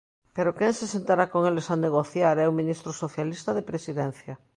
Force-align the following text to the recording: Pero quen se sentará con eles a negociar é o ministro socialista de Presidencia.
Pero 0.35 0.55
quen 0.57 0.73
se 0.79 0.87
sentará 0.95 1.25
con 1.33 1.41
eles 1.49 1.67
a 1.73 1.81
negociar 1.85 2.35
é 2.43 2.45
o 2.47 2.57
ministro 2.59 2.91
socialista 3.03 3.49
de 3.57 3.67
Presidencia. 3.69 4.33